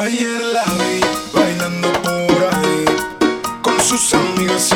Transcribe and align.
Ayer 0.00 0.40
la 0.54 0.64
vi 0.74 1.00
bailando 1.32 1.92
por 2.02 2.54
ahí 2.54 2.84
con 3.62 3.80
sus 3.80 4.14
amigas 4.14 4.72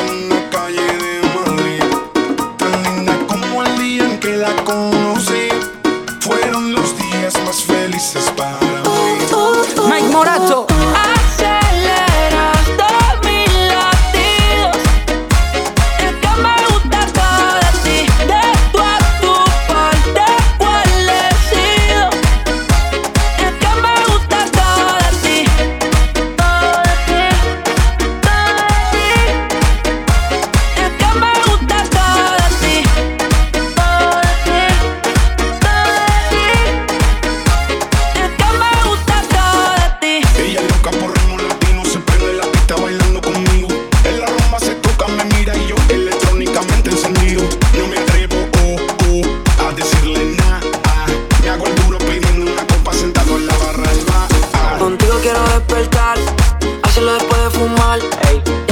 Ya 55.23 55.33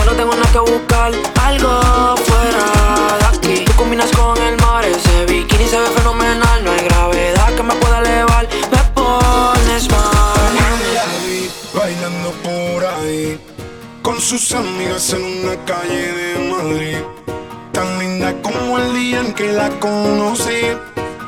no 0.06 0.12
tengo 0.12 0.36
nada 0.36 0.52
que 0.52 0.60
buscar, 0.60 1.14
algo 1.42 2.18
fuera 2.18 3.18
de 3.20 3.26
aquí. 3.26 3.64
Tú 3.64 3.72
combinas 3.78 4.12
con 4.12 4.38
el 4.38 4.58
mar, 4.58 4.84
ese 4.84 5.26
bikini 5.28 5.66
se 5.66 5.80
ve 5.80 5.88
fenomenal. 5.96 6.62
No 6.66 6.72
hay 6.72 6.84
gravedad 6.90 7.56
que 7.56 7.64
me 7.64 7.74
pueda 7.76 8.00
elevar, 8.00 8.50
me 8.70 8.78
pones 8.94 9.90
mal. 9.90 10.12
Bailando 11.74 12.32
por 12.44 12.86
ahí, 12.86 13.40
con 14.02 14.20
sus 14.20 14.52
amigas 14.52 15.14
en 15.14 15.24
una 15.24 15.56
calle 15.64 16.12
de 16.12 16.50
Madrid. 16.50 16.98
Tan 17.72 17.98
linda 17.98 18.34
como 18.42 18.78
el 18.78 18.94
día 18.94 19.22
en 19.22 19.34
que 19.34 19.54
la 19.54 19.70
conocí. 19.80 20.76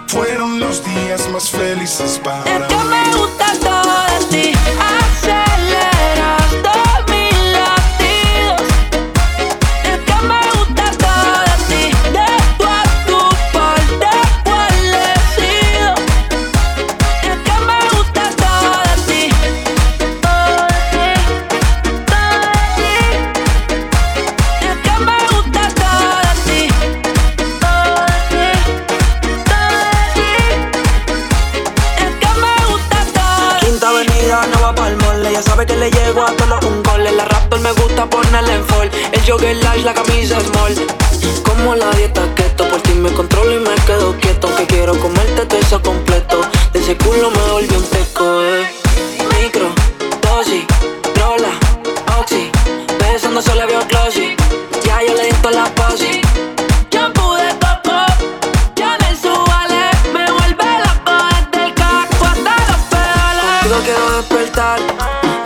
Fueron 0.07 0.59
los 0.59 0.83
días 0.83 1.29
más 1.29 1.49
felices 1.49 2.19
para 2.23 2.43
es 2.43 2.67
que 2.67 2.75
me 2.75 3.17
gusta 3.17 3.53
sabe 35.43 35.65
que 35.65 35.75
le 35.75 35.91
llego 35.91 36.23
a 36.23 36.31
todos 36.35 36.63
un 36.65 36.81
gol. 36.83 37.03
La 37.03 37.25
Raptor 37.25 37.59
me 37.59 37.71
gusta 37.73 38.09
ponerle 38.09 38.53
en 38.55 38.65
fall. 38.65 38.89
El 39.11 39.21
jogger 39.25 39.55
large, 39.57 39.83
la 39.83 39.93
camisa 39.93 40.39
small. 40.39 40.75
Como 41.43 41.75
la 41.75 41.89
dieta 41.91 42.21
keto, 42.35 42.67
por 42.69 42.81
ti 42.81 42.93
me 42.93 43.11
controlo 43.11 43.53
y 43.55 43.59
me 43.59 43.75
quedo 43.85 44.15
quieto. 44.19 44.53
Que 44.55 44.65
quiero 44.65 44.97
comerte 44.99 45.45
todo 45.45 45.59
eso 45.59 45.81
completo. 45.81 46.41
De 46.71 46.79
ese 46.79 46.97
culo 46.97 47.29
me 47.31 47.51
volvió 47.51 47.77
un 47.77 47.85
teco, 47.85 48.41
eh. 48.43 48.67
Micro, 49.41 49.67
dosis, 50.21 50.65
rola, 51.19 51.51
oxi. 52.19 52.49
Besando 52.99 53.41
solo 53.41 53.67
veo 53.67 53.81
glossy. 53.87 54.35
Ya 54.85 55.01
yo 55.05 55.13
le 55.13 55.25
di 55.25 55.33
toda 55.41 55.63
la 55.63 55.65
posi. 55.75 56.21
Shampoo 56.91 57.35
de 57.35 57.49
coco, 57.63 57.97
ya 58.75 58.97
me 58.99 59.15
subale. 59.15 59.83
Me 60.13 60.25
vuelve 60.31 60.65
loco 60.85 61.13
desde 61.51 61.65
el 61.67 61.73
caco 61.73 62.25
hasta 62.25 62.55
los 62.69 62.81
pedales. 62.89 63.83
Quiero 63.85 64.17
despertar, 64.17 64.79